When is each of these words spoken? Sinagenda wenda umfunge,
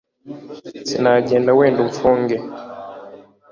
Sinagenda 0.89 1.49
wenda 1.59 1.79
umfunge, 1.87 2.35